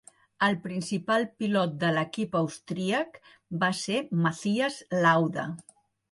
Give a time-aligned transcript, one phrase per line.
[0.45, 3.19] El principal pilot de l'equip austríac
[3.65, 5.45] va ser Mathias Lauda.